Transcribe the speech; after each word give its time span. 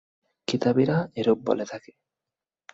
কিতাবীরা 0.47 0.97
এরূপ 1.15 1.39
বলে 1.45 1.65
থাকে। 1.65 1.91